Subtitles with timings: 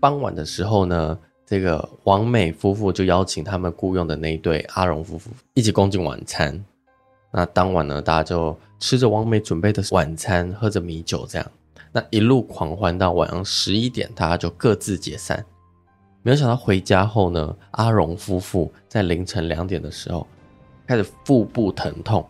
[0.00, 6.64] 傍晚的时候呢，这个王美夫妇就邀请他们雇佣的那一对阿荣夫妇一起共进晚餐。
[7.32, 11.50] 那当晚呢，大家就吃着王美准备的晚餐，喝着米酒，这样，
[11.92, 15.44] 那一路狂欢到晚上十一点，大家就各自解散。
[16.22, 20.26] 没有想到回家后呢，阿荣夫妇在凌晨两点的时候
[20.86, 22.26] 开始腹部疼痛，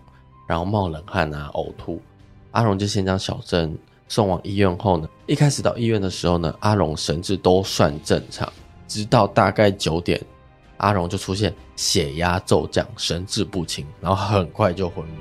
[0.48, 2.00] 然后冒冷汗啊，呕吐。
[2.52, 3.76] 阿荣就先将小珍
[4.10, 8.50] 送往医院后呢，一开始到医院的时候呢，阿荣神志都算正常。
[8.86, 10.18] 直到大概九点，
[10.78, 15.12] 阿荣就出现血压骤降、神志不清，然后很快就昏迷。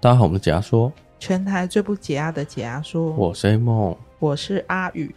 [0.00, 5.12] 大家好，我们解压说，全台最不解压的解压说，我是 A 梦，我是阿宇。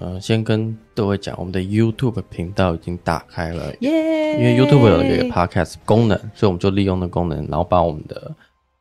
[0.00, 8.34] 嗯，先跟各位讲，我们的 YouTube 频道已经打开了，耶、因为 YouTube 有一个 Podcast 功能，所以我们就利用那功能，然后把我们的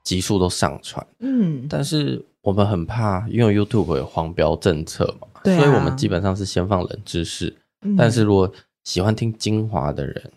[0.04, 1.06] 集数都上传。
[1.20, 7.56] 嗯，但是我们很怕，因为 YouTube 有黄标政策嘛，啊，所以我们基本上是先放冷知识。
[7.84, 8.52] 嗯，但是如果
[8.84, 10.32] 喜欢听精华的人，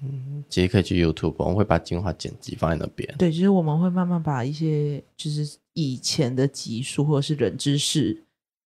[0.49, 3.15] 其实可以去 YouTube，我们会把精华剪辑放在那边。
[3.19, 8.21] 对，就是我们会慢慢把一些就是以前的集数或者是冷知识。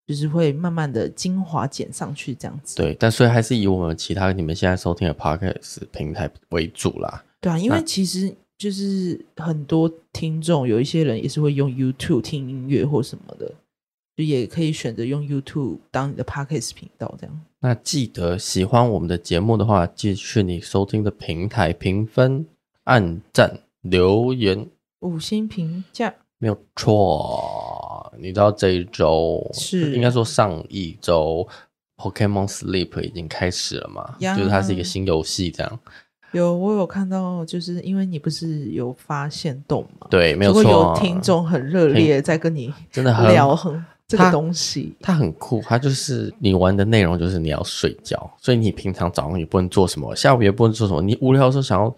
[0.08, 7.22] 就是会慢慢的精华剪上去这样子，对，但所以还是以我们其他你们现在收听的 Podcast 平台为主啦。
[7.42, 13.52] 对啊，因为其实就是很多听众有一些人也是会用 YouTube 听音乐或什么的，
[14.16, 17.40] 就也可以选择用 YouTube 当你的 Podcast 频道这样。
[17.61, 22.47] 那记得喜欢我们的节目的话，继续你收听的平台评分、
[22.84, 24.69] 按赞、留言、
[25.01, 28.12] 五星评价，没有错。
[28.17, 31.47] 你知道这一周是应该说上一周
[31.97, 34.14] ，Pokemon Sleep 已经开始了嘛？
[34.20, 35.80] 就是它是一个新游戏，这样。
[36.33, 40.07] 有我有看到，就是因为你不是有发现动嘛？
[40.08, 40.63] 对，没有错。
[40.63, 45.63] 有听众很热烈在跟你真的很聊很这个东西，它很酷。
[45.64, 51.01] 它就是你玩的内容就是你要睡觉，所以你平常早上也不能做什么，下午也不能做什么。
[51.01, 51.95] 你无聊的时候想要。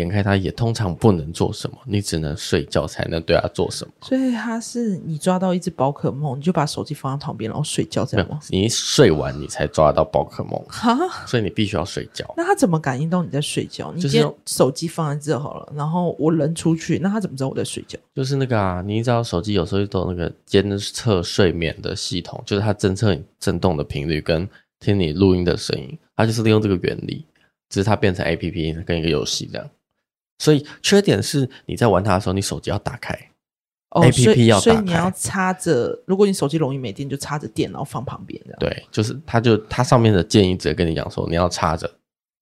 [0.00, 3.92] 点开它也通常不能做什么，你只能睡觉才能对它做什么。
[4.00, 8.40] 所以它是你抓到一只宝可梦，你就把手机放在旁边，然后睡觉这样吗？
[8.48, 10.96] 你一睡完你才抓到宝可梦，哈，
[11.26, 12.24] 所以你必须要睡觉。
[12.36, 13.92] 那它怎么感应到你在睡觉？
[13.94, 17.98] 你今天手机放在这好了，然后我人出去，那它怎么知道我在睡觉？
[18.14, 27.24] 就是那个啊，你知道手机有时候都有那个监测睡眠的系统，就是它侦测你震动的频率跟听你录音的声音，它就是利用这个原理，
[27.68, 29.70] 只是它变成 APP 跟一个游戏这样。
[30.40, 33.14] 所以缺点是你在玩它的时候，你手机要打开、
[33.90, 36.02] 哦、，APP 要打开，所以你要插着。
[36.06, 38.58] 如果你手机容易没电，就插着电，然后放旁边这样。
[38.58, 41.88] 对，就是它就它上面的建议直接跟你讲说，你要插着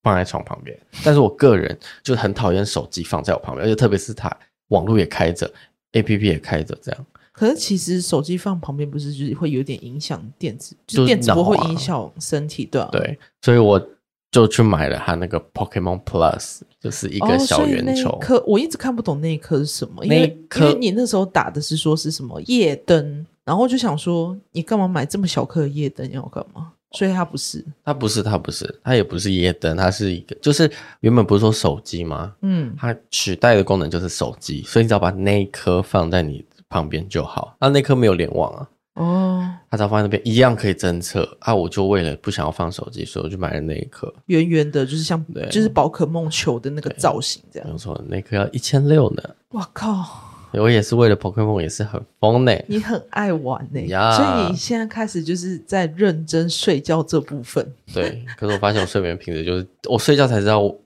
[0.04, 0.78] 放在床旁边。
[1.04, 4.30] 但是我个人就很讨厌手机放在我旁边，而且特别是它
[4.68, 5.52] 网络也开着
[5.90, 7.06] ，APP 也开着这样。
[7.32, 12.88] 可是其实手机放旁边不是就是会有点影响电子，就是电子波会影响身体，对啊。
[12.92, 13.84] 对，所以我。
[14.38, 18.16] 就去买了他那个 Pokemon Plus，就是一个小圆球。
[18.20, 26.72] 可、哦、我一直看不懂那一颗是什么，因为因为你那时候打的是说是什么夜灯，然后就想说你干嘛买这么小颗的夜灯要干嘛？
[26.92, 32.32] 所以它不是，它不是，它不是，它也不是夜灯，它是一个，就是原本不是说手机吗？
[32.42, 37.56] 嗯，它取代的功能就是手机，所以你只要把那一颗放在你旁边就好。
[37.60, 38.68] 那那颗没有联网啊。
[38.98, 41.54] 哦，他只要放在那边一样可以侦测啊！
[41.54, 47.68] 我就为了不想要放手机，所以我就买了那一颗圆圆的，就是像就是宝可梦球的那个造型这样。
[47.70, 49.22] 没错，那颗要一千六呢。
[49.50, 50.24] 哇靠！
[50.52, 52.52] 我也是为了宝可梦，也是很疯呢。
[52.66, 53.86] 你很爱玩呢.
[54.16, 57.72] 所以你现在开始就是在认真睡觉这部分。
[57.94, 60.80] 对，可是我发现我睡眠品质就是，我睡觉才知道我，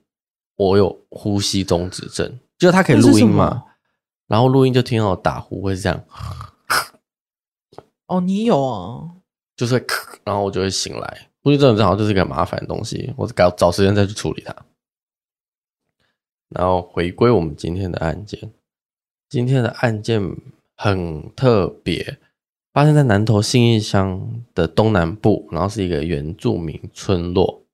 [0.57, 3.63] 我有呼吸中止症，就是它可以录音嘛，
[4.27, 6.03] 然后录音就听到打呼会是这样。
[8.07, 9.09] 哦，你有啊，
[9.55, 11.29] 就是会咳，然后我就会醒来。
[11.41, 14.55] 呼吸症正好就是一个很麻烦的东西，我搞找时间再去处理它。
[16.49, 18.51] 然后回归我们今天的案件，
[19.29, 20.21] 今天的案件
[20.77, 22.19] 很特别，
[22.71, 27.65] 发生在南投信义乡的东南部，然后是一个原住民村落。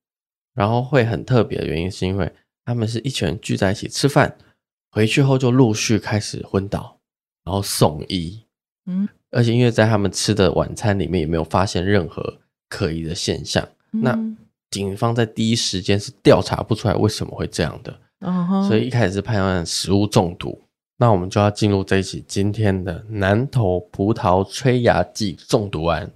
[0.56, 2.34] 然后会很特别的原因是因为
[2.66, 4.38] 他们是一群人聚在一起吃饭，
[4.92, 6.98] 回去后就陆续开始昏倒，
[7.44, 8.46] 然后送医。
[8.86, 9.08] 嗯。
[9.32, 14.18] 而且，因为在他们吃的晚餐里面也没有发现任何可疑的现象，那
[14.72, 18.00] 警方在第一时间是调查不出来为什么会这样的，
[18.68, 20.60] 所以一开始是判断食物中毒。
[20.98, 26.12] 那我们就要进入这一起今天的南投葡萄催芽剂中毒案。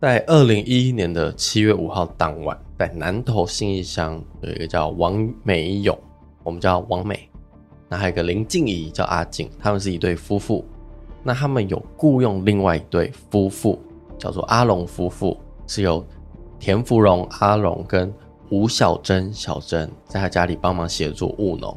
[0.00, 5.98] 在二零一一年的七月五号当晚，在南投信义乡有一个叫王美勇，
[6.42, 7.30] 我们叫王美。
[7.96, 10.64] 还有一个林静怡叫阿静，他们是一对夫妇。
[11.22, 13.78] 那他们有雇佣另外一对夫妇，
[14.18, 15.36] 叫做阿龙夫妇，
[15.66, 16.04] 是由
[16.58, 18.12] 田芙蓉阿龙跟
[18.50, 21.76] 吴小珍小珍在他家里帮忙协助务农。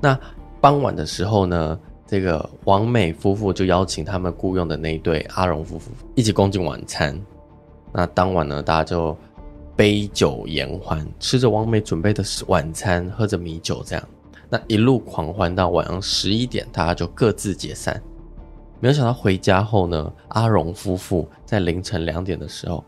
[0.00, 0.18] 那
[0.60, 7.18] 傍晚的时候呢，这个王美夫妇就邀请他们雇佣的那一对阿龙夫妇一起共进晚餐。
[7.90, 9.16] 那当晚呢，大家就
[9.74, 14.08] 杯酒言欢，吃着王美准备的晚餐，喝着米酒，这样，
[14.52, 17.98] 那一路狂欢到晚上十一点，大家就各自解散。
[18.80, 22.84] 没有想到回家后呢，阿荣夫妇在凌晨两点的时候，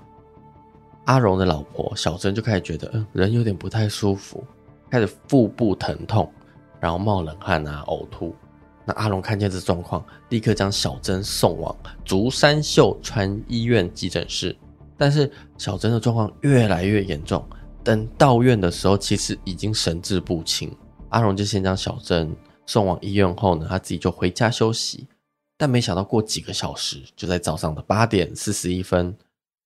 [1.07, 4.45] 阿荣的老婆小珍就开始觉得，嗯，人有点不太舒服，
[4.91, 6.31] 开始腹部疼痛，
[6.79, 8.37] 然后冒冷汗啊，呕吐。
[8.85, 11.75] 那阿荣看见这状况，立刻将小珍送往
[12.05, 14.55] 竹山秀川医院急诊室。
[14.99, 17.43] 但是小珍的状况越来越严重，
[17.83, 20.71] 等到院的时候，其实已经神志不清。
[21.15, 22.35] 阿荣就先将小珍
[22.67, 25.07] 送往医院后呢，他自己就回家休息。
[25.57, 29.17] 但没想到过几个小时，就在早上的八点四十一分，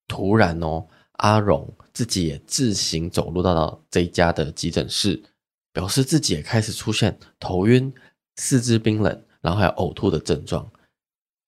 [0.07, 5.23] 突然哦，阿荣自己也自行走路到了这一家的急诊室，
[5.73, 7.91] 表示自己也开始出现头晕、
[8.37, 10.71] 四肢冰冷，然后还有呕吐的症状。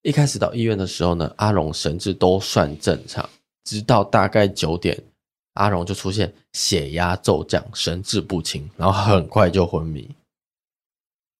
[0.01, 3.29] 一开始到医院的时候呢，阿荣神志都算正常，
[3.63, 4.99] 直到大概九点，
[5.53, 10.15] 阿荣就出现血压骤降、神志不清，然后很快就昏迷。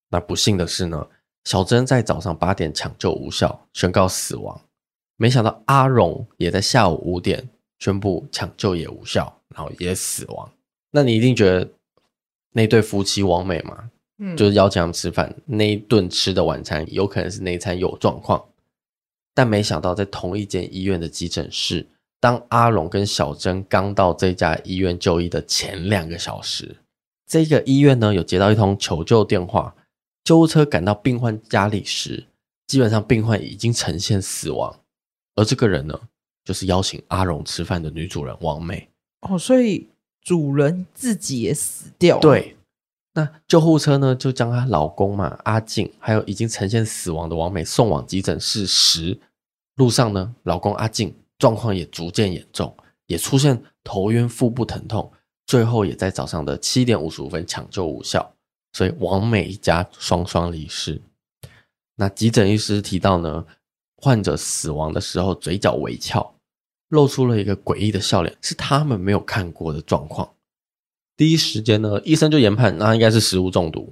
[0.09, 1.07] 那不幸的是呢，
[1.45, 4.61] 小珍在早上八点抢救无效，宣告死亡。
[5.15, 7.47] 没想到阿荣也在下午五点
[7.79, 10.51] 宣布抢救也无效，然后也死亡。
[10.91, 11.69] 那你一定觉得
[12.51, 13.89] 那对夫妻王美嘛？
[14.17, 18.43] 嗯，就是邀请他们吃饭，那一顿吃的晚餐有可能是那一餐有状况。
[19.33, 21.87] 但没想到在同一间医院的急诊室，
[22.21, 26.77] 当阿荣跟小珍刚到这家医院就医的前两个小时，
[27.27, 29.75] 这个医院呢有接到一通求救电话。
[30.23, 32.27] 救护车赶到病患家里时，
[32.67, 34.79] 基本上病患已经呈现死亡，
[35.35, 35.99] 而这个人呢，
[36.45, 38.87] 就是邀请阿荣吃饭的女主人王美。
[39.21, 39.89] 哦，所以
[40.21, 42.21] 主人自己也死掉了。
[42.21, 42.55] 对，
[43.15, 49.19] 那救护车呢，就将她老公嘛阿静，还有已经呈现死亡的王美送往急诊室时，
[49.75, 52.71] 路上呢，老公阿静状况也逐渐严重，
[53.07, 55.11] 也出现头晕、腹部疼痛，
[55.47, 58.35] 最后也在早上的七点五十五分抢救无效。
[58.73, 61.01] 所以王美一家双双离世。
[61.95, 63.43] 那急诊医师提到呢，
[63.97, 66.35] 患者死亡的时候嘴角微翘，
[66.89, 70.29] 露出了一个诡异的笑脸，是他们没有看过的状况。
[71.17, 73.91] 第一时间呢，医生就研判那应该是食物中毒，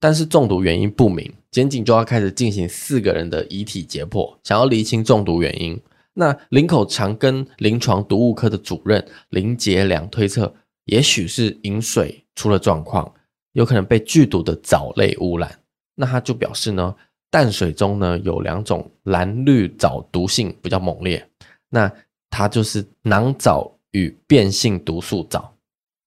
[0.00, 5.78] 但是中毒原因不明，检警就要开始进行四个人的遗体解剖，想要厘清中毒原因。
[6.18, 10.52] 那林口长跟临床毒物科的主任林杰良推测，
[10.86, 13.14] 也许是饮水出了状况。
[13.52, 15.60] 有可能被剧毒的藻类污染，
[15.94, 16.94] 那他就表示呢，
[17.30, 21.24] 淡水中呢有两种蓝绿藻毒性比较猛烈，
[21.70, 21.90] 那
[22.30, 25.54] 它就是囊藻与变性毒素藻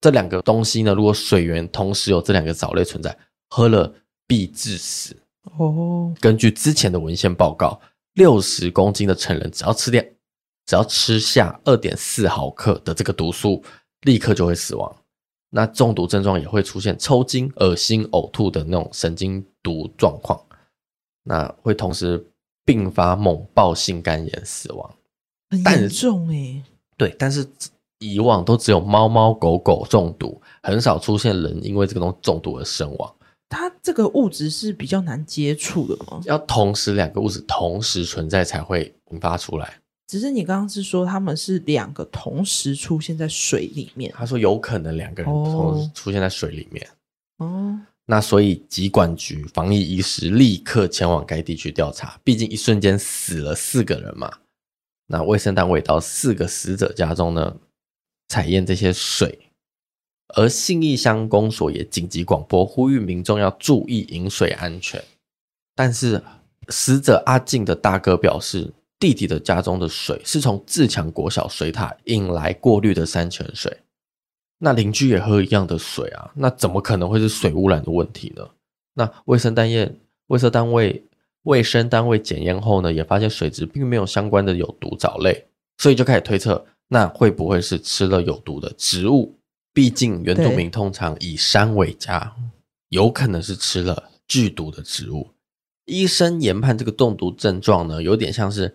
[0.01, 3.17] 这两个东西呢，如果水源同时有这两个藻类存在，
[3.49, 3.93] 喝了
[4.27, 5.15] 必致死。
[5.57, 7.79] 哦，根据之前的文献报告，
[8.13, 10.15] 六十公斤的成人只要吃点，
[10.65, 13.63] 只要吃下二点四毫克的这个毒素，
[14.01, 14.95] 立刻就会死亡。
[15.49, 20.41] 那中毒症状也会出现抽筋、恶心、呕吐的那种神经毒状况，
[21.23, 22.25] 那会同时
[22.65, 24.95] 并发猛暴性肝炎死亡，
[25.49, 26.63] 很严重诶。
[26.97, 27.45] 对，但是
[27.99, 33.15] 以往都只有猫猫狗狗中毒，很少出现人因为这个东西中毒而身亡。
[33.51, 36.21] 它这个物质是比较难接触的吗？
[36.23, 39.77] 要同时两个物质同时存在才会引发出来。
[40.07, 46.87] 只是你刚刚是说他们是两个同时出现在水里面，他说有可能两个人同时出现在水里面。
[47.37, 54.31] 哦，那所以疾管局防疫医师立刻前往该地区调查，毕竟一瞬间死了四个人嘛。
[55.07, 57.55] 那卫生单位到四个死者家中呢，
[58.29, 59.50] 采验这些水，
[60.35, 65.03] 而信义乡公所也紧急广播呼吁民众要注意饮水安全。
[65.75, 66.21] 但是
[66.69, 68.73] 死者阿静的大哥表示。
[69.01, 73.75] 弟弟的家中的水是从自强国小水塔引来过滤的山泉水，
[74.59, 78.47] 那邻居也喝一样的水啊，那怎么可能会是水污染的问题呢？
[78.93, 79.91] 那卫生单位、
[80.27, 81.03] 卫生单位、
[81.41, 85.47] 卫生单位检验后呢，也发现水质并没有相关的有毒藻类，
[85.79, 89.33] 所以就开始推测，那会不会是吃了有毒的植物？
[89.73, 92.35] 毕竟原住民通常以山为家，
[92.89, 95.29] 有可能是吃了剧毒的植物。
[95.85, 98.73] 医生研判这个中毒症状呢，有点像是。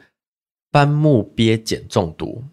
[0.72, 2.44] 斑木鳖碱中毒。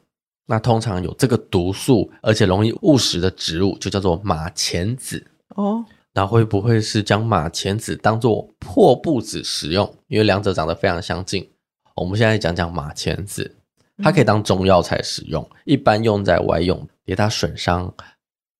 [0.45, 5.25] 那通常有这个毒素，而且容易误食的植物，就叫做马钱子。
[5.55, 5.83] 哦，
[6.13, 9.93] 那会不会是将马钱子当做破布子食用？
[10.07, 11.49] 因为两者长得非常相近。
[11.95, 13.57] 我们现在讲讲马钱子，
[13.97, 17.93] 它可以当中药材使用，嗯、一般用在外用，跌打损伤、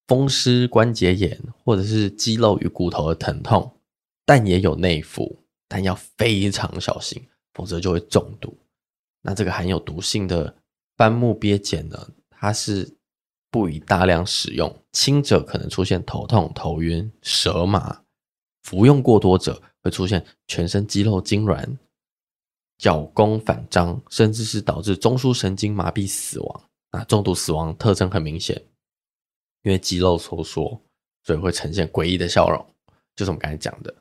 [0.07, 3.79] 风湿关节炎或者是肌肉与骨头的疼痛，
[4.25, 8.57] 但也有内服，但要非常小心，否则就会中毒。
[9.21, 10.55] 那这个含有毒性的
[10.97, 12.97] 斑木鳖碱呢，它是
[13.49, 18.03] 不宜大量使用，轻者可能出现头痛、头晕、舌麻；
[18.63, 21.77] 服用过多者会出现全身肌肉痉挛、
[22.77, 26.63] 脚弓反张，甚至是导致中枢神经麻痹死亡。
[26.91, 28.61] 那中毒死亡特征很明显，
[29.63, 30.79] 因为肌肉收缩，
[31.23, 32.65] 所以会呈现诡异的笑容，
[33.15, 33.93] 就是我们刚才讲的。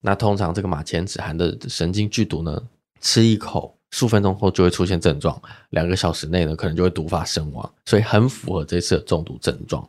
[0.00, 2.62] 那通常这个马钱子含的神经剧毒呢，
[3.00, 3.72] 吃一口。
[3.92, 9.88] 数分钟后就会出现症状，两个小时内呢，可能就会毒发身亡，所以很符合这次的中毒症状。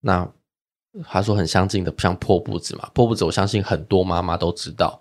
[0.00, 0.30] 那
[1.04, 5.00] 他说很相近的，像破布子嘛，破布子我相信很多妈妈都知道，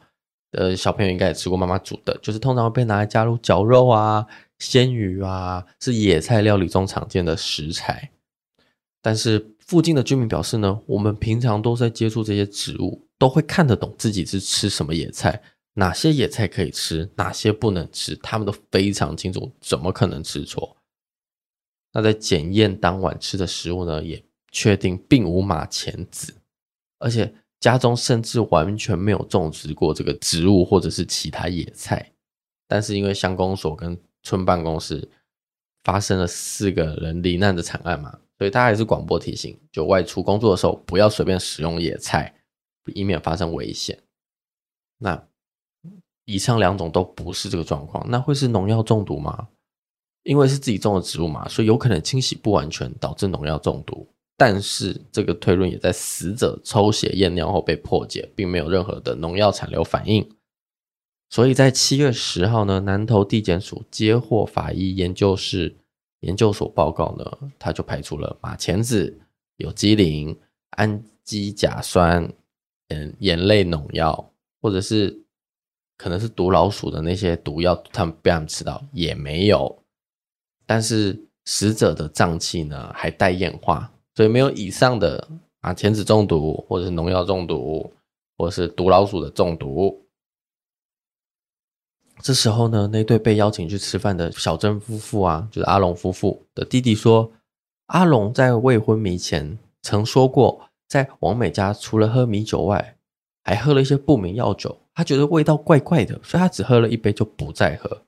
[0.51, 4.25] 呃，小朋友应该也吃过妈妈煮的，就是通常会被拿来加入绞肉啊、
[4.57, 8.09] 鲜鱼啊，是野菜料理中常见的食材。
[9.07, 15.41] 但是附近的居民表示呢，我们平常都在接触这些植物，都会看得懂自己是吃什么野菜。
[15.75, 20.75] 哪些野菜可以吃，哪些不能吃，他们都非常清楚，怎么可能吃错？
[21.93, 24.21] 那在检验当晚吃的食物呢，也
[24.51, 26.35] 确定并无马钱子，
[26.99, 32.11] 而且家中甚至完全没有种植过这个植物或者是其他野菜。
[32.67, 35.09] 但是因为乡公所跟村办公室
[35.85, 42.35] 发生了四个人罹难的惨案嘛，所以他还是广播提醒，就外出工作的时候不要随便使用野菜，
[42.93, 43.97] 以免发生危险。
[44.97, 45.27] 那。
[46.29, 49.47] 以上两种都不是这个状况，那会是农药中毒吗？
[50.23, 54.05] 因为是自己种的植物嘛，所以有可能清洗不完全导致农药中毒。
[54.35, 60.29] 但是这个推论也在死者抽血验尿后被破解，并没有任何的农药残留反应。
[61.29, 65.77] 所以在七月十号呢，南投地检署接获法医研究室
[66.21, 69.19] 研究所报告呢，他就排除了马钱子、
[69.57, 70.37] 有机磷、
[70.71, 72.27] 氨基甲酸、
[72.89, 74.31] 嗯，盐类农药，
[74.61, 75.23] 或者是。
[75.99, 79.81] 可能是毒老鼠的那些毒药，他们被他们吃到也没有。
[80.63, 85.27] 但是死者的脏器呢，还待验化，所以没有以上的
[85.59, 87.91] 马钱子中毒，或者是农药中毒，
[88.37, 89.99] 或者是毒老鼠的中毒。
[92.21, 97.31] 这时候呢，那对被邀请去吃饭的小郑夫妇啊，就是阿龙夫妇的弟弟说，
[97.87, 102.97] 阿龙在未婚迷前曾说过，在王美家除了喝米酒外，
[103.43, 104.77] 还喝了一些不明药酒。
[104.93, 108.01] 他觉得味道怪怪的，所以他只喝了一杯就不再喝。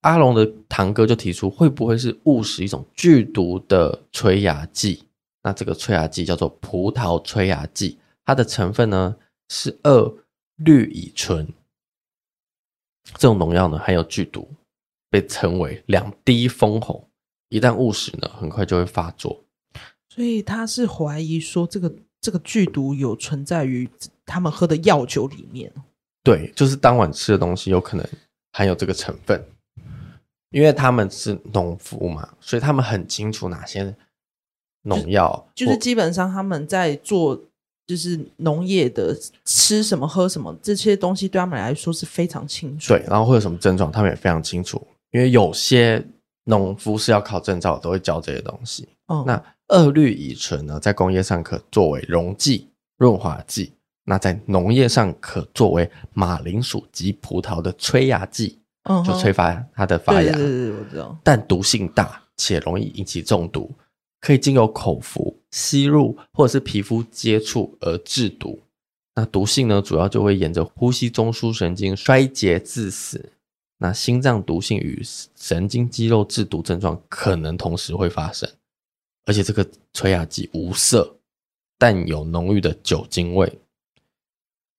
[0.00, 5.04] 阿龙的堂哥就提出，会不会是误食一种剧毒的催芽剂？
[5.42, 9.14] 那这个催芽剂叫做葡萄催芽剂，它的成分呢
[9.50, 10.14] 是二
[10.56, 11.46] 氯乙醇。
[13.14, 14.48] 这种农药呢含有剧毒，
[15.10, 17.08] 被称为两滴封喉，
[17.48, 19.44] 一旦误食呢，很快就会发作。
[20.08, 23.88] 所以他是怀疑说，这个这个剧毒有存在于
[24.26, 25.72] 他们喝的药酒里面。
[26.22, 28.06] 对，就是当晚吃的东西有可能
[28.52, 29.42] 含有这个成分，
[30.50, 33.96] 因为他们是农夫嘛，所以他们很清楚哪些
[34.82, 37.40] 农药，就是基本上他们在做
[37.90, 39.12] 就是农业的
[39.44, 42.86] 吃什么喝什么这些东西，对他们来说是非常清楚。
[42.86, 44.80] 对，然后会有什么症状，他们也非常清楚，
[45.10, 46.00] 因为有些
[46.44, 48.88] 农夫是要考证照，都会教这些东西。
[49.08, 53.72] 哦，那二氯乙醇呢，在工业上可作为溶剂、润滑剂。
[54.04, 60.32] 那在农业上可作为马铃薯及葡萄的催芽剂，嗯，就催发它的发芽。
[60.32, 61.18] 对，对，对，我知道。
[61.24, 63.68] 但毒性大且容易引起中毒，
[64.20, 68.60] 可以经由口服、吸入或者是皮肤接触而致毒。
[69.14, 73.32] 那毒性呢，主要就会沿着呼吸中枢神经衰竭致死。
[73.78, 75.02] 那心脏毒性与
[75.34, 78.48] 神经肌肉致毒症状可能同时会发生，
[79.24, 81.16] 而且这个催芽剂无色，
[81.78, 83.58] 但有浓郁的酒精味。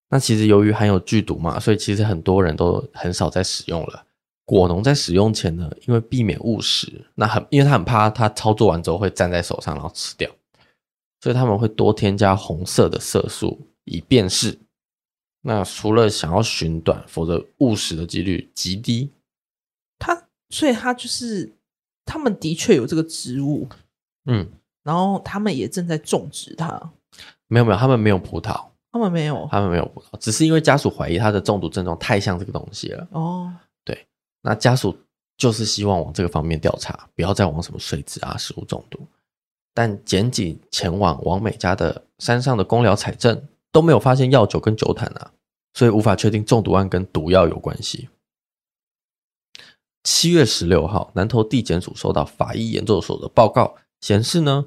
[0.10, 4.06] 那其实由于含有剧毒嘛，所以其实很多人都很少在使用了。
[4.58, 10.30] 果农在使用前呢，因为避免误食，那很因为他很怕他操作完之后会粘在手上然后吃掉，
[11.22, 14.60] 所以他们会多添加红色的色素以辨识。
[15.44, 19.10] 那除了想要寻短，否则误食的几率极低。
[19.98, 21.52] 他所以他就是
[22.06, 23.68] 他们的确有这个植物，
[24.26, 24.48] 嗯，
[24.84, 26.92] 然后他们也正在种植它。
[27.48, 28.66] 没有没有，他们没有葡萄。
[28.92, 33.08] 他们没有，他们没有葡萄，只是因为家属怀疑他的中毒症状太像这个东西了。
[33.12, 33.71] 哦，对，
[34.42, 34.98] 那家属
[35.38, 39.00] 就是希望往这个方面调查，不要再往什么水质啊、食物中毒。
[39.74, 45.32] 但检警前往王美家的山上的公寮采证，都没有发现药酒跟酒坛啊，
[45.74, 48.10] 所以无法确定中毒案跟毒药有关系。
[50.04, 54.66] 七月十六号，南投地检署收到法医研究所的报告，显示呢，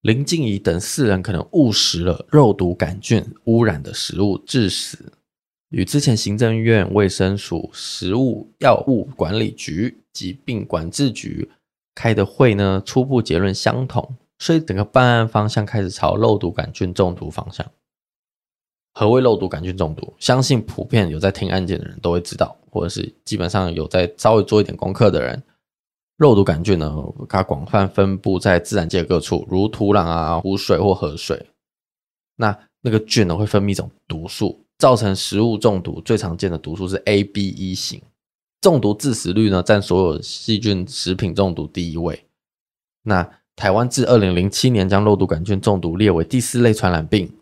[0.00, 5.12] 林静怡等四人可能误食了肉毒杆菌污染的食物致死，
[5.74, 11.50] 与之前行政院卫生署食物药物管理局疾病管制局
[11.96, 17.68] 开的会呢，初步结论相同，所以整个办案方向开始朝肉毒杆菌中毒方向。
[18.92, 20.14] 何谓肉毒杆菌中毒？
[20.20, 25.42] 相信普遍有在听案件的人都会知道，或者是基本上有在稍微做一点功课的人，
[26.18, 26.96] 肉毒杆菌呢，
[27.28, 31.44] 它广泛分布在自然界各处，如土壤啊、湖水或河水。
[32.36, 35.98] 那那个菌呢，会分泌一种毒素，造成食物中毒。
[36.02, 38.02] 最常见的毒素是 ABE 型，
[38.60, 42.26] 中毒致死率呢，占所有细菌食品中毒第一位。
[43.04, 43.26] 那
[43.56, 47.34] 台湾自二零零七年将肉毒杆菌中毒列为第四类传染病。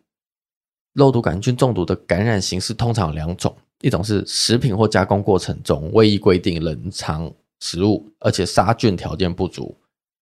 [0.92, 9.76] 肉毒杆菌中毒的感染形式通常有两种，一种是食品或加工过程中未依规定冷藏食物，而且杀菌条件不足，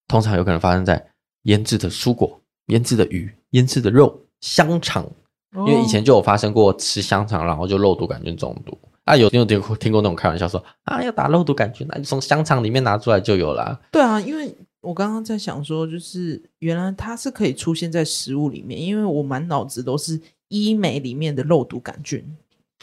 [0.08, 1.06] 通常有可能发生在
[1.42, 5.06] 腌制的蔬果、腌制的鱼、腌制的肉、香肠。
[5.54, 13.80] 因为以前就有发生过吃香肠然后就肉毒杆菌中毒啊，有听有听过听过那种开玩笑说啊要打肉毒杆菌，那你从香肠里面拿出来就有了。
[13.90, 20.20] 对啊，因为我刚刚在想说，就是原来它是可以出现在食物里面，因为我满脑子都是。
[20.52, 22.20] 医美里面的肉毒杆菌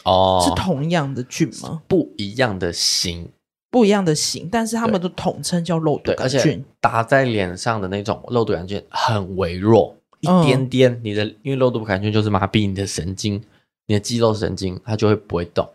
[0.04, 1.82] 哦，是同样的菌吗？
[1.86, 3.28] 不一样的型，
[3.70, 6.40] 不一样的型，但是他们都统称叫肉毒杆菌。
[6.40, 11.00] 而且打在脸上的那种肉毒杆菌很微弱，一点点。
[11.02, 13.42] 你的因为肉毒杆菌就是麻痹你的神经，
[13.86, 15.68] 你的肌肉神经，它就会不会动。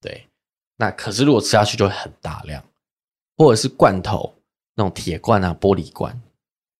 [0.00, 0.26] 对，
[0.76, 2.64] 那可是如果吃下去就会很大量，
[3.36, 4.34] 或者是罐头
[4.74, 6.20] 那种铁罐啊、玻璃罐，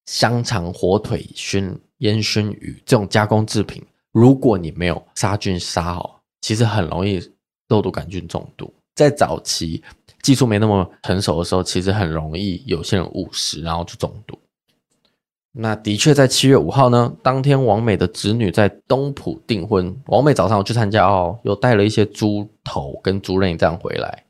[0.07, 3.85] 香肠、火腿、熏烟熏鱼这种加工制品。
[4.13, 7.21] 如果你没有杀菌杀好，其实很容易
[7.69, 8.73] 肉毒杆菌中毒。
[8.97, 9.83] 在早期
[10.23, 14.39] 技术没那么成熟的时候，其实很容易有些人误食，然后就中毒。
[15.53, 24.25] 那的确在七月五号呢，当天王美的侄女在东埔订婚，王美早上有去参加哦，又带了一些猪头跟猪内脏回来。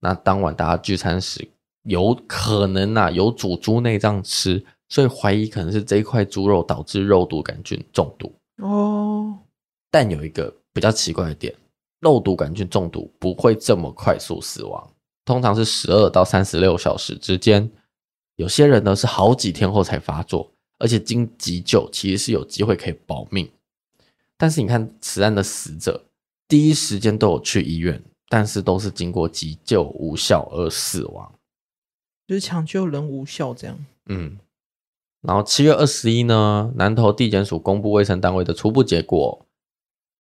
[0.00, 1.46] 那当晚大家聚餐时，
[1.82, 8.32] 有可能啊有煮猪内脏吃，所以怀疑可能是这一块猪肉导致肉毒杆菌中毒。
[8.62, 9.36] 哦，
[9.90, 11.52] 但有一个比较奇怪的点，
[11.98, 14.88] 肉毒杆菌中毒不会这么快速死亡，
[15.24, 17.68] 通常是十二到三十六小时之间。
[18.36, 23.48] 有些人呢是好几天后才发作，而且经急救其实是有机会可以保命。
[24.36, 26.06] 但是你看此案的死者，
[26.48, 31.32] 第一时间都有去医院，但是都是经过急救无效而死亡，
[32.26, 33.86] 就是抢救人无效这样。
[34.06, 34.38] 嗯。
[35.20, 39.46] 然后七月二十一呢，南投地检署公布卫生单位的初步结果，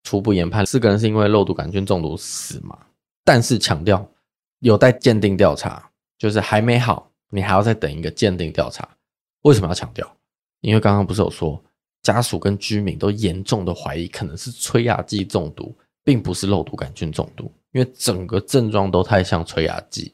[0.04, 2.78] 初步研判四个人是因为肉毒杆菌中毒死嘛，
[3.24, 4.12] 但是强调
[4.60, 8.98] 有待鉴定调查，就是还没好，你还要再等一个鉴定调查。
[9.44, 10.18] 为什么要强调？
[10.62, 11.64] 因为刚刚不是有说
[12.02, 20.14] 家属跟居民都严重的怀疑可能是催芽剂中毒，并不是肉毒杆菌中毒，因为整个症状都太像催芽剂。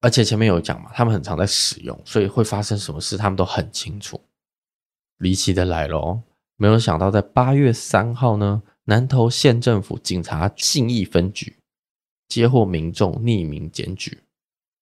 [0.00, 4.20] 而且前面有讲嘛，他们很常在使用，所以会发生什么事，他们都很清楚。
[5.18, 6.22] 离奇的来了，
[6.56, 11.56] 没有想到在八月三号呢，南投县政府警察信义分局
[12.28, 14.22] 接获民众匿名检举，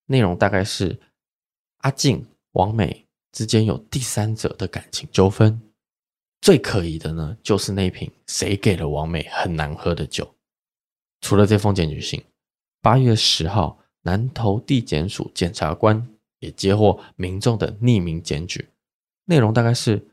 [0.07, 1.01] 内容大概是
[1.79, 3.04] 阿静、王美
[3.35, 5.61] 之间有第三者的感情纠纷。
[6.41, 10.35] 最可疑的呢，就是那瓶谁给了王美很难喝的酒。
[11.21, 12.25] 除了这封检举信，
[12.81, 13.79] 八月十号。
[14.07, 16.07] 南投地检署检察官
[16.39, 18.69] 也接获民众的匿名检举，
[19.25, 20.11] 内容大概是：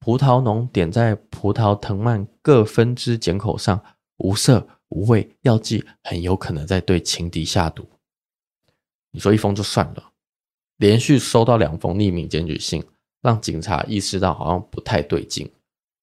[0.00, 3.80] 葡萄农点在葡萄藤蔓各分支检口上
[4.16, 7.88] 无色无味药剂，很有可能在对情敌下毒。
[9.12, 10.07] 你说一封就算了，
[10.78, 12.82] 连续收到两封匿名检举信，
[13.20, 15.48] 让警察意识到好像不太对劲，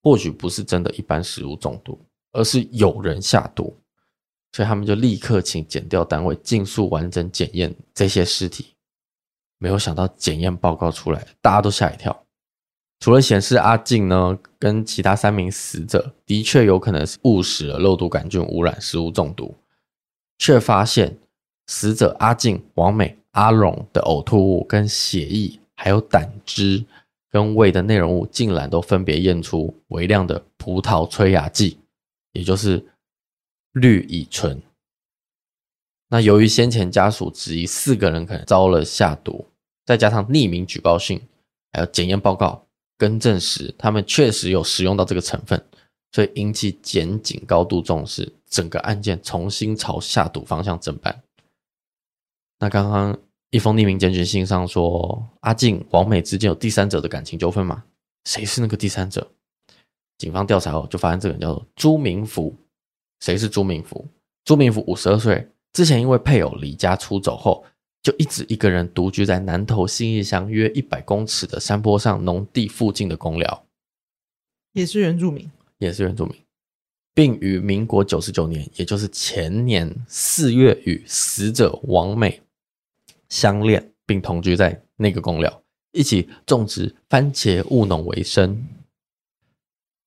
[0.04, 2.00] 或许不是真的一般食物中毒，
[2.32, 3.76] 而是有人下毒。
[4.52, 8.74] 所以他们就立刻请检调单位尽速完整检验这些尸体，
[9.58, 12.24] 没有想到检验报告出来，大家都吓一跳。
[13.02, 19.54] 除了显示阿静呢跟其他三名死者的确有可能是误食了肉毒杆菌污染食物中毒，
[20.38, 21.18] 却发现
[21.68, 26.84] 死者阿静、王美、阿荣的呕吐物跟血液，还有胆汁
[27.32, 31.80] 跟胃的内容物，竟然都分别验出微量的葡萄催芽剂，
[32.34, 32.86] 也就是。
[33.78, 34.62] 氯乙醇。
[36.08, 39.46] 那由于先前家属质疑四个人可能遭了下毒，
[39.86, 41.22] 再加上匿名举报信，
[41.74, 42.66] 还有检验报告
[42.98, 45.62] 更证实他们确实有使用到这个成分，
[46.14, 51.22] 所以引起检警高度重视，整个案件重新朝下毒方向侦办。
[52.60, 53.18] 那刚刚
[53.52, 57.84] 一封匿名检举信上说，阿静、王美之间有第三者的感情纠纷吗？
[58.26, 59.32] 谁是那个第三者？
[60.18, 62.56] 警方调查后就发现这个人叫做朱明福。
[63.20, 64.06] 谁是朱明福？
[64.44, 67.64] 朱明福五十二岁，之前因为配偶离家出走后，
[68.04, 73.66] 就一直一个人独居在南投信义乡约一百公尺的山坡上农地附近的公寮，
[74.74, 76.36] 也是原住民，也是原住民，
[77.14, 82.42] 并于民国九十九年，也就是前年四月，与死者王美
[83.30, 85.62] 相恋，并同居在那个公寮，
[85.92, 88.66] 一起种植番茄务农为生。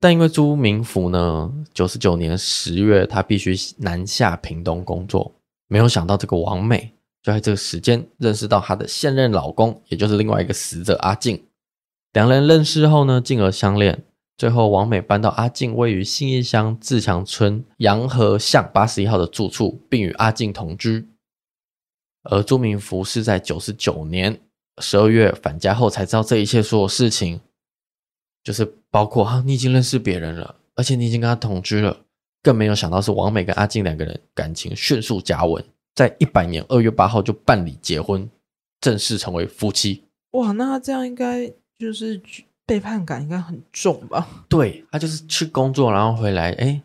[0.00, 5.34] 但因为朱明福呢，九十九年十月，他必须南下屏东工作，
[5.66, 11.42] 没有想到这个王美就在这个时间认识到她的现任老公，也就是另外一个死者阿静。
[12.12, 14.04] 两人认识后呢，进而相恋。
[14.36, 21.08] 最后，王美搬到阿静位于信义乡自强村洋河巷八十一号的住处，并与阿静同居。
[22.24, 24.40] 而朱明福是在九十九年
[24.78, 27.40] 十二月返家后才知道这一切所有事情。
[28.44, 31.94] 就是包括哈，你已经认识别人了，而且你已经跟他同居了，
[32.42, 35.62] 更没有想到是王美跟阿静两个人感情迅速加温，
[35.94, 38.26] 在一百年二月八号就办理结婚，
[38.80, 40.04] 正式成为夫妻。
[40.30, 42.18] 哇，那他这样应该就是
[42.64, 44.26] 背叛感应该很重吧？
[44.48, 46.80] 对，他就是去工作，然后回来，哎，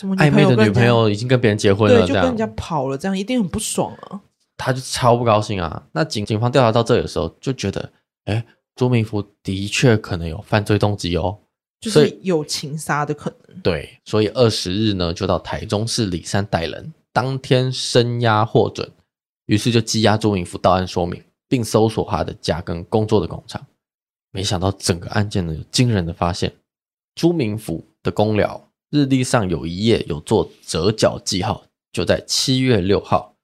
[0.00, 4.20] 什么暧昧的女朋友已经跟别人结婚了，对，就跟人家跑了，这样一定很不爽啊！
[4.58, 5.86] 他就超不高兴啊！
[5.92, 7.90] 那警警方调查到这里的时候，就觉得，
[8.26, 8.44] 哎。
[8.78, 11.36] 朱明福的确可能有犯罪动机哦，
[11.80, 13.60] 就是有情杀的可能。
[13.60, 18.88] 对，所以二十日呢，就到台中市里山逮人，当天声押获准，
[19.46, 23.66] 于是就羁押朱明福到案说明，并搜索他的家跟工作的工厂。
[24.30, 26.54] 没想到整个案件呢，有惊人的发现：
[27.16, 33.34] 朱明福的公寮日历上有一页有做折角记号，就在七月六号。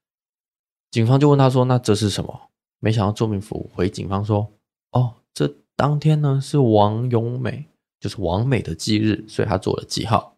[0.94, 4.48] 警方就问他说：“那这是什么？”没想到朱明福回警方说
[4.94, 7.66] ：“哦。”这当天呢，是王永美，
[7.98, 10.36] 就是王美的忌日，所以他做了记号。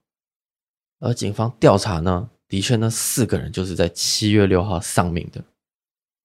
[0.99, 5.45] 而警方调查呢，的确那四个人就是在七月六号丧命的。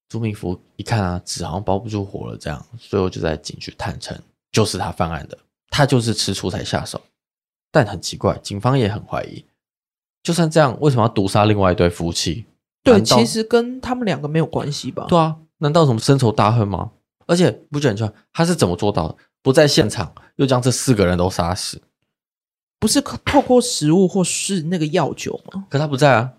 [0.07, 4.17] 朱明福一看啊，纸好像包不住火了，这样，所以我就在警局坦承，
[4.53, 7.01] 就是他犯案的，他就是吃醋才下手。
[7.69, 9.43] 但很奇怪，警方也很怀疑，
[10.23, 12.45] 就算这样，为什么要毒杀另外一对夫妻？
[12.83, 15.05] 对，其实跟他们两个没有关系吧？
[15.07, 16.91] 对啊，难道什么深仇大恨吗？
[17.27, 19.15] 而且不准确，他是怎么做到的？
[19.41, 21.81] 不在现场，又将这四个人都杀死，
[22.79, 25.65] 不是透过食物或是那个药酒吗？
[25.69, 26.33] 可他不在啊。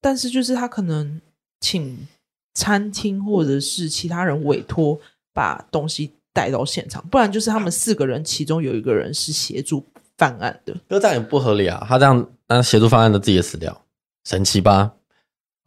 [0.00, 1.20] 但是就是他可能
[1.60, 2.06] 请
[2.54, 4.98] 餐厅或者是其他人委托
[5.32, 9.84] 把东西带到现场，不然就是他们四个人其中有一个人是协助
[10.16, 10.76] 犯案的。
[10.88, 11.84] 那这样也不合理啊！
[11.88, 13.82] 他这样那协助犯案的自己也死掉，
[14.24, 14.92] 神奇吧？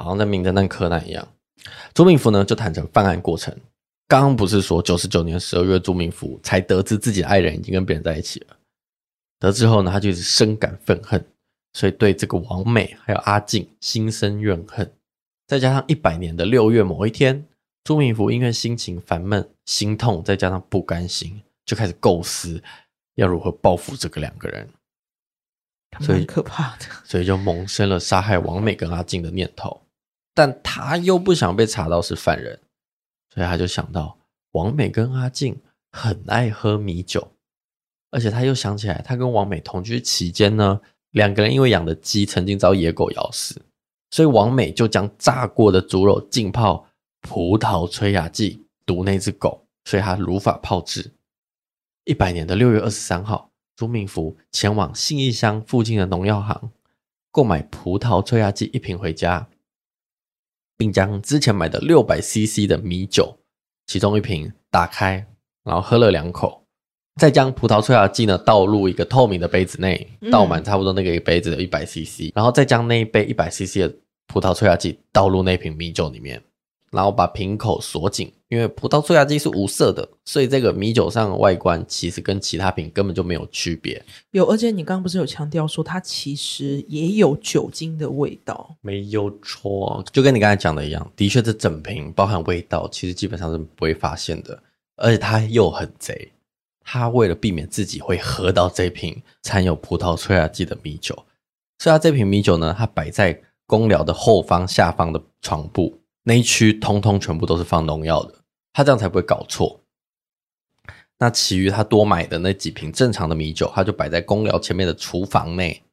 [0.02, 1.28] 好像在名侦探柯南一样。
[1.94, 3.56] 朱明福呢就坦诚犯案过程。
[4.08, 8.58] 刚刚不是说九十九年十二月，朱明福才得知自己的爱人已经跟别人在一起了。
[9.40, 11.26] 得知后呢，他就是深感愤恨，
[11.74, 14.92] 所以对这个王美还有阿静心生怨恨。
[15.48, 17.46] 再加上一百年的六月某一天，
[17.84, 22.62] 朱明福因为心情烦闷、心痛，再加上不甘心，就开始构思
[23.16, 24.70] 要如何报复这个两个人。
[26.02, 29.81] 所以可怕的，所以就萌生了杀害王美跟阿静的念头。
[30.34, 32.60] 但他又不想被查到是犯人。
[33.34, 34.18] 所以他就想到
[34.52, 35.58] 王美跟阿静
[35.92, 37.32] 很爱喝米酒，
[38.12, 43.62] 而且他又想起来，他跟王美同居期间呢，两个人因为养的鸡曾经遭野狗咬死，
[44.10, 46.86] 所以王美就将炸过的猪肉浸泡
[47.22, 51.14] 葡萄催芽剂毒那只狗，所以他如法炮制。
[52.04, 56.72] 一百年的六月二十三号，朱明福前往信义乡附近的农药行
[57.32, 59.48] 购买葡萄催芽剂一瓶回家。
[60.82, 63.38] 并将之前买的六百 CC 的米酒，
[63.86, 65.24] 其中一瓶打开，
[65.64, 66.66] 然后喝了两口，
[67.20, 76.42] 再将葡萄催芽剂呢倒入一个透明的杯子内，倒满差不多那个一杯子的一百 CC，然后再将那一杯一百 CC 的葡萄催芽剂倒入那瓶米酒里面。
[76.90, 84.04] 然后把瓶口锁紧，因为葡萄催芽剂是无色的，所以这个米酒上的外观其实跟其他品根本就没有区别。
[84.32, 88.76] 有，而且你刚刚不是有强调说它其实也有酒精的味道？
[88.82, 94.62] 没有错，就跟你刚才讲的一样，的确这整瓶包含味道，其实基本上是不会发现的。
[94.98, 96.30] 而且它又很贼，
[96.84, 101.16] 它为了避免自己会喝到这瓶掺有葡萄催芽剂的米酒，
[101.80, 108.36] 所以他这瓶米酒呢，它摆在公寮的后方下方的床铺那一区，通通全部都是放农药的，
[108.74, 109.82] 他这样才不会搞错。
[111.20, 115.84] 那其余他多买的那几瓶正常的米酒，他就摆在工寮前面的厨房内，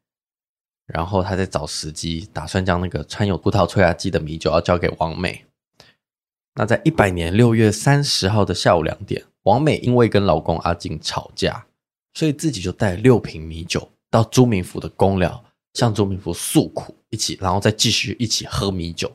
[0.87, 5.45] 然后他在找时机，打算将那个掺有葡萄催芽剂的米酒要交给王美。
[6.55, 11.67] 那在一百年六月三十号的下午两点，王美因为跟老公阿进吵架，
[12.15, 19.13] 所以自己就带六瓶米酒到朱明福的工寮，向朱明福诉苦，一起，然后再继续一起喝米酒。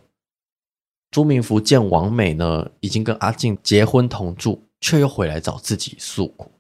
[1.14, 6.52] 朱明福见王美呢，已经跟阿静结婚同住，却又回来找自己诉苦，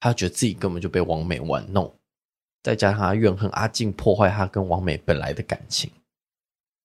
[0.00, 1.94] 他觉得自己根本就被王美玩弄，
[2.62, 5.90] 再加上他怨恨阿静破坏他跟王美本来的感情。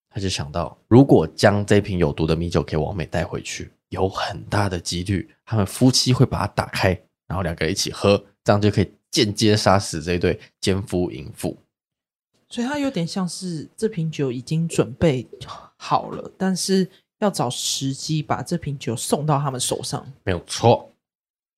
[0.09, 6.89] 他就想到，如果将这瓶有毒的米酒给王美带回去，有很大的几率他们夫妻会把它打开，
[7.25, 11.57] 然后两个一起喝，这样就可以间接杀死这对奸夫淫妇。
[12.49, 15.25] 所以，他有点像是这瓶酒已经准备
[15.77, 20.05] 好了，但是要找时机把这瓶酒送到他们手上。
[20.23, 20.91] 没有错。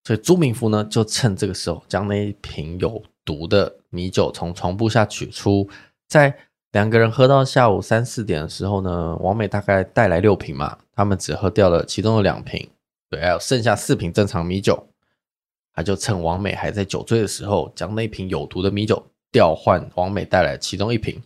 [0.03, 5.69] 所以，朱明福呢，就趁这个时候将那一瓶有毒的米酒从床铺下取出，
[6.08, 6.38] 在。
[6.73, 12.69] 两个人喝到下午三四点的时候呢，王美大概带来六瓶嘛，他们只喝掉了其中的两瓶，
[13.10, 14.88] 对，还有剩下四瓶正常米酒，
[15.73, 21.19] 他就趁王美还在酒醉的时候，将那瓶有毒的米酒调换王美带来其中一瓶，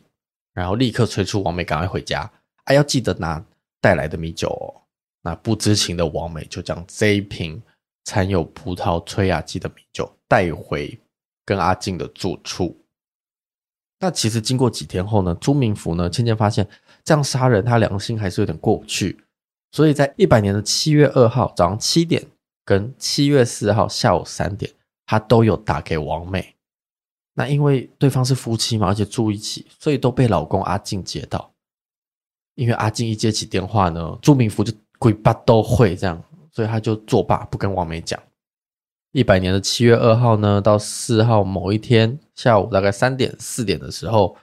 [0.54, 2.32] 然后立刻催促王美赶快回家，
[2.66, 3.44] 还要记得拿
[3.82, 4.82] 带来的米酒哦。
[5.22, 7.62] 那不知情的王美就将这一瓶
[8.04, 11.00] 掺有葡萄催芽剂的米酒带回
[11.46, 12.78] 跟阿静的住处。
[14.00, 16.68] 那其实经过几天后呢，朱明福呢渐渐发现
[17.06, 19.24] 这样杀人他良心还是有点过不去，
[19.72, 22.22] 所以在一百年的七月二号早上七点
[22.66, 24.70] 跟七月四号下午三点，
[25.06, 26.54] 他都有打给王美。
[27.36, 31.53] 那因为对方是夫妻嘛，而且住一起，所以都被老公阿静接到。
[32.56, 38.20] 因为阿进一接起电话呢，朱明福就鬼八都会这样，所以他就作罢不跟王美讲。
[39.12, 44.36] 一百年的七月二号呢，到四号某一天下午大概三点四点的时候，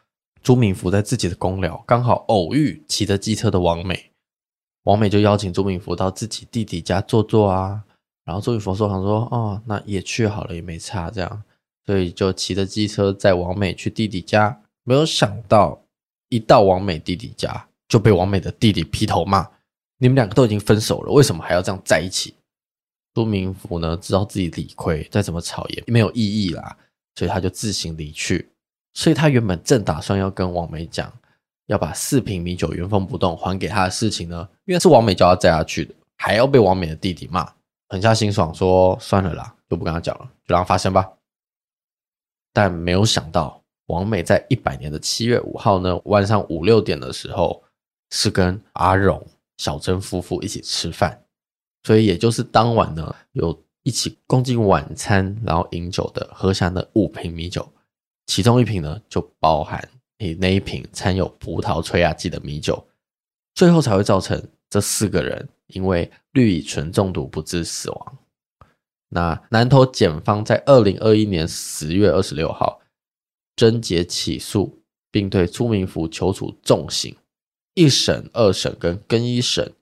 [0.43, 4.11] 朱明福在自己的工寮刚好偶遇骑着机车的王美，
[4.85, 7.83] 王美就邀请朱明福到自己弟弟家坐坐啊。
[8.25, 11.43] 然后朱明福说：“想说哦，那也去好了，也没差这样。”
[11.85, 14.61] 所以就骑着机车载王美去弟弟家。
[14.85, 15.83] 没有想到，
[16.29, 19.47] 一到王美弟弟家就被王美的弟弟劈头骂
[19.99, 22.33] ：“你们两个都已经分手了，为什么还要这样在一起？”
[23.13, 26.77] 朱明福呢，知道自己理亏，再怎么吵也没有意义啦，
[27.17, 28.49] 所以他就自行离去。
[28.95, 31.13] 所以他原本正打算要跟王美讲，
[31.67, 37.53] 要把四瓶米酒原封不动还给他的事情呢，因为是王美叫他载下去的，还要被王美的弟弟骂，
[37.89, 41.11] 狠下心爽说算了啦，就不跟他讲了，就让他发生吧。
[42.53, 47.61] 但没有想到，王美在一百年的七月五号呢，晚上五六点的时候，
[48.11, 51.25] 是跟阿荣、小珍夫妇一起吃饭。
[51.83, 57.67] 所以也就是当晚呢，有一起共进晚餐，然后饮酒的喝下那五瓶米酒，
[58.27, 62.87] 其中一瓶呢就包含你那一瓶掺有葡萄催芽剂的米酒，
[63.55, 68.19] 最后才会造成这四个人因为氯乙醇中毒不治死亡。
[69.09, 72.81] 那南投检方在二零二一年十月二十六号
[73.57, 77.17] 侦结起诉，并对朱明福求处重刑，
[77.75, 79.73] 一审、二审跟更一审。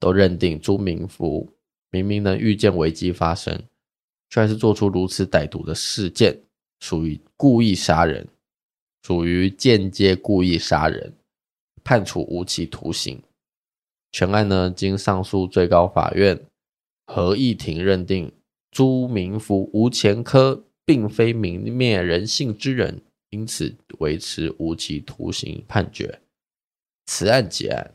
[0.00, 1.46] 都认定朱明福
[1.90, 3.62] 明明能预见危机发生，
[4.30, 6.40] 却还是做出如此歹毒的事件，
[6.78, 8.26] 属于故意杀人，
[9.02, 11.12] 属于间接故意杀人，
[11.84, 13.22] 判处无期徒刑。
[14.10, 16.46] 全案呢，经上诉最高法院
[17.04, 18.32] 合议庭认定
[18.70, 26.22] 朱明福无前科，并非泯灭人性之人，因此维持无期徒刑判决。
[27.10, 27.90] 此案结案。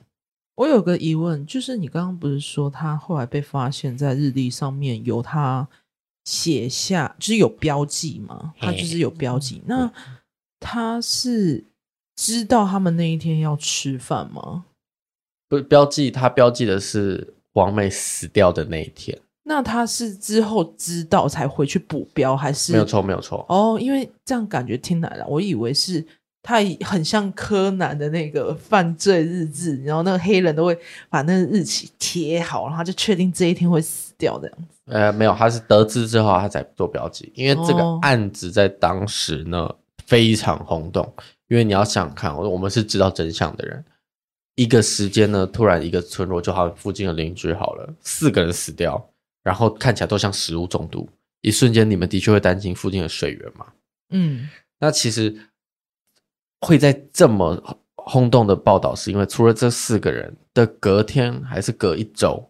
[0.55, 5.65] 我有个疑问，就是你刚刚不是说他后来被发现，在日历上面有他
[6.25, 8.53] 写下，就是有标记吗？
[8.59, 9.61] 他就是有标记。
[9.67, 9.89] 那
[10.59, 11.63] 他是
[12.17, 14.65] 知道他们那一天要吃饭吗？
[15.47, 19.17] 不，标记他标记的是王美死掉的那一天。
[19.43, 22.73] 那他是之后知道才回去补标，还是？
[22.73, 23.45] 没有错，没有错。
[23.47, 26.05] 哦，因为这样感觉听来了，我以为是。
[26.47, 30.77] 他很像柯南的那个犯罪日志，然后那个黑人都会
[31.09, 34.75] 把那个日期贴好，然后他就确定这一天会死掉这样子。
[34.85, 41.11] 呃，没有，他是得知之后他才做标记，因为这个案子在当时呢、哦、非常轰动。
[41.47, 43.83] 因为你要想看，我们是知道真相的人，
[44.53, 49.03] 一个时间呢，突然一个村落就好像附近的邻居好了，四个人死掉，
[49.43, 51.09] 然后看起来都像食物中毒，
[51.41, 53.65] 一瞬间你们的确会担心附近的水源嘛？
[54.11, 54.47] 嗯，
[54.79, 55.35] 那其实。
[56.61, 57.61] 会在这么
[57.95, 62.43] 轰动的报道是因为除了这四个人的隔天还是隔一周，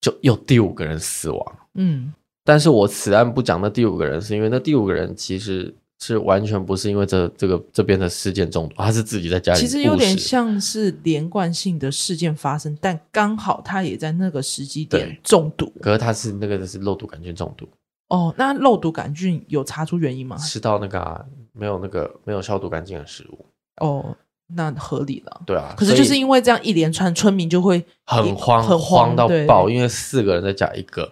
[0.00, 1.56] 就又第五个人死亡。
[1.74, 2.12] 嗯，
[2.44, 9.60] 但是我此案不讲那第五个人，是因为那第五个人其实是完全不是因为这这个这边的事件中毒，他是自己在家里。
[9.60, 15.72] 其实有点像是连贯性的事件发生，但刚好他也在那个时机点中毒。
[15.80, 17.66] 可是他是那个是肉毒杆菌中毒。
[18.12, 20.36] 哦，那肉毒杆菌有查出原因吗？
[20.36, 23.46] 吃到那个、啊、没有那个没有消毒干净的食物。
[23.80, 24.14] 哦，
[24.48, 25.42] 那合理了。
[25.46, 31.10] 对啊，可是就是因为这样一连串，村民就会很慌，很慌到爆，因为四个人再加一个，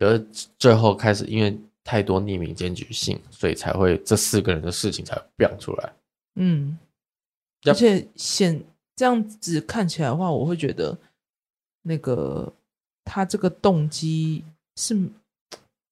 [0.00, 0.26] 可是
[0.58, 5.92] 最后开始因为太多匿名检举信，所以才会这四个人的事情才会变出来。
[6.34, 6.76] 嗯，
[7.66, 8.60] 而且显
[8.96, 10.98] 这样子看起来的话，我会觉得
[11.82, 12.52] 那个
[13.04, 14.42] 他这个动机
[14.74, 15.00] 是。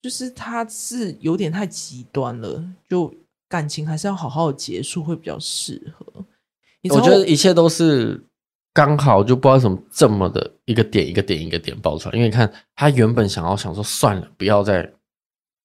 [0.03, 3.13] 就是他是有点太极端了，就
[3.49, 6.07] 感情还是要好好的结束会比较适合。
[6.85, 8.23] 我，觉得一切都是
[8.73, 12.15] 刚好，就不知道为什么这么的一个点一个点一个点爆出来。
[12.15, 14.91] 因为你看他原本想要想说算了，不要再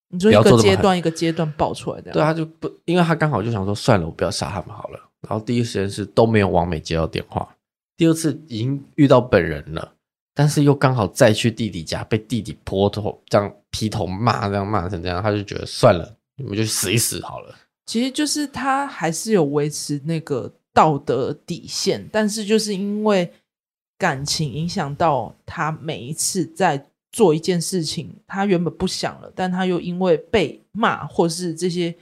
[0.10, 5.00] 你说一个阶段一个阶段爆出来的，对，他就不，因为他刚好就想说算了，我不要杀他们好了。
[5.21, 7.56] 然后第一时间是都没有完美接到电话，
[7.95, 9.93] 第二次已经遇到本人了。
[10.38, 17.56] 但是又刚好再去弟弟家，被弟弟泼头这样劈头骂，这样骂成这样，他就觉得算了，你们就死一死好了。
[17.86, 23.32] 其实就是他还是有维持那个道德底线，但是就是因为
[23.98, 31.95] 感情影响到他每一次在做一件事情，他原本不想了，但他又因为被骂或是这些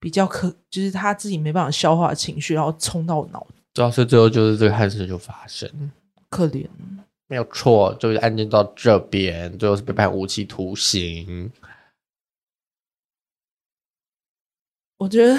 [0.00, 3.46] 比较可，就是他自己没办法消化情绪，然后冲到脑。
[3.74, 5.70] 主要是最后就是这个憾事就发生，
[6.28, 6.66] 可怜。
[7.30, 11.48] 没有错，就是案件到这边，最后是被判无期徒刑。
[14.98, 15.38] 我觉得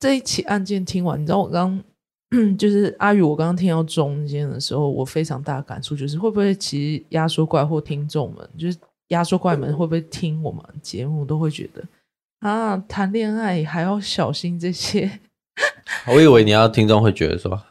[0.00, 1.80] 这一起案件听完，你知道我刚
[2.58, 8.76] 就是阿宇，我刚刚听到中间的时候，我非常大的感触就是，会不会其实压缩怪或听众们，就是
[9.08, 11.84] 压缩怪们会不会听我们节目，都会觉得
[12.40, 15.20] 啊，谈恋爱还要小心这些。
[16.12, 17.69] 我以为你要听众会觉得说。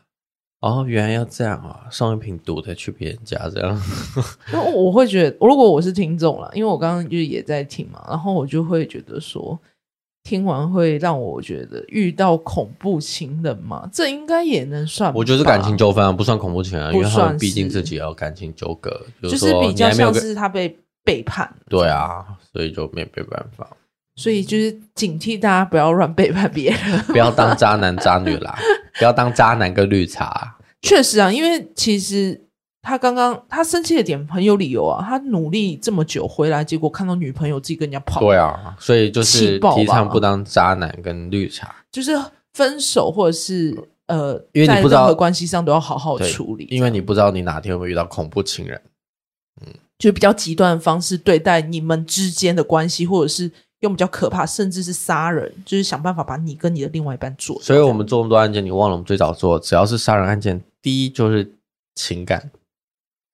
[0.62, 1.88] 哦，原来要这样啊！
[1.90, 3.82] 送一瓶毒的去别人家这样，
[4.52, 9.58] 那我会觉得，如果我是听众了，因为我刚刚就也在听嘛，然后我就会觉得说，
[10.24, 15.14] 听完会让我觉得遇到恐怖情人嘛，这应该也能算。
[15.14, 21.50] 我觉得是感情纠纷啊，不算恐怖情人，因为他们毕竟自己也有感情纠葛，就是比较像是他被背叛。
[21.70, 23.66] 对啊，所以就没没办法。
[24.16, 28.60] 所以就是警惕大家不要乱背叛别人， 不要当渣男渣女啦，
[29.00, 30.58] 不要当渣男跟绿茶。
[30.82, 32.40] 确实啊，因为其实
[32.82, 38.20] 他刚刚他生气的点很有理由啊，他努力这么久回来，结果看到女朋友自己跟人家跑。
[38.22, 42.12] 对啊，所以就是提倡不当渣男跟绿茶，就是
[42.54, 43.76] 分手或者是
[44.08, 48.82] 呃，因为你不知道在任何关系上都要好好处理，因为你不知道你哪天会遇到恐怖情人，
[49.62, 53.52] 嗯，就比较极端的方式对待你们之间的关系，或者是。
[53.82, 57.62] 用比较可怕，甚至是杀人，就是想办法把你跟你的另外一半做。
[57.62, 61.56] 所以我们做那么多案件，你忘了我们最早做，只要是杀人案件，第一就是
[61.96, 62.52] 情感。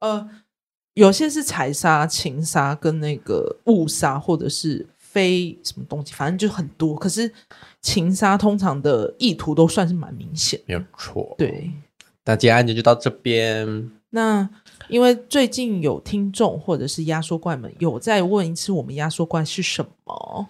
[0.01, 0.29] 呃，
[0.93, 6.95] 有些是财杀、情杀跟那个误杀，或者是非什么东西，反正就很多。
[6.95, 7.33] 可是
[7.81, 11.33] 情杀通常的意图都算是蛮明显，没有错。
[11.37, 11.71] 对，
[12.25, 13.89] 那今天案件就到这边。
[14.11, 14.49] 那。
[14.87, 20.47] 因为最近有听众或者是压缩怪们有在问一次，我们压缩怪是什么？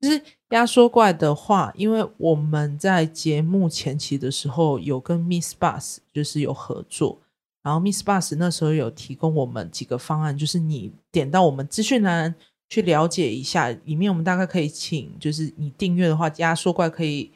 [0.00, 7.18] 就是压缩怪的话，因为我们在节目前期的时候有跟 Miss Bus 就是有合作，
[7.62, 12.34] 然后 Miss Bus 那时候有提供我们几个方案，就是你点到我们资讯栏
[12.68, 17.32] 去了解一下，里面我们大概可以请，就是你订阅的话，压缩怪可以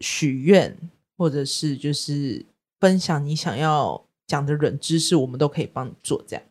[0.00, 0.76] 许愿，
[1.16, 2.44] 或者是就是
[2.80, 4.07] 分享你想要。
[4.28, 6.42] 讲的冷知识，我们都可以帮你做，这样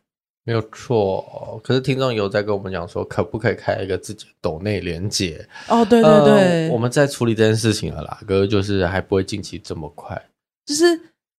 [0.44, 1.60] 没有错。
[1.62, 5.46] 可是听众有在跟我们讲说，可不可以开一个自己的抖内连接？
[5.68, 6.32] 哦，对对对、
[6.66, 8.18] 呃，我们在处理这件事情了啦。
[8.26, 10.20] 可是就是还不会近期这么快。
[10.66, 10.84] 就是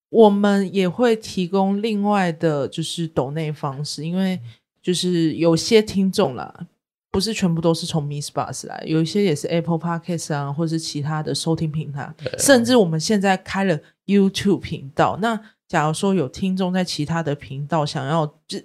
[0.10, 4.40] 我们也会提供另外的，就是抖内方式，因为
[4.82, 6.68] 就是有些听众啦，
[7.12, 15.42] 不是全部都是从 Miss Bus 来，有一些也是 Apple Podcast 啊，或者是其他的收听平台，甚至我们现在开了 YouTube 频道，那。
[15.70, 18.60] 假如说有听众在其他的频道想要，就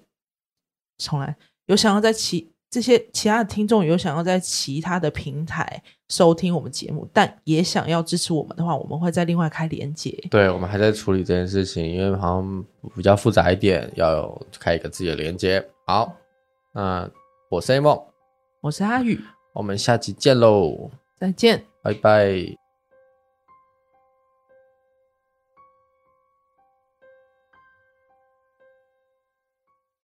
[0.99, 1.37] 重来，
[1.67, 10.11] 有想要在其这些其他的听众有想要在其他的平台收听我们节目，但也想要支持我们的话，我们会再另外开连接。
[10.31, 12.65] 对，我们还在处理这件事情，因为好像
[12.97, 15.65] 比较复杂一点，要有开一个自己的连接。
[15.87, 16.17] 好，
[16.73, 17.09] 那
[17.51, 18.03] 我是 A 梦，
[18.63, 19.21] 我是阿宇，
[19.53, 20.91] 我们下期见喽，
[21.21, 22.64] 再见，拜拜。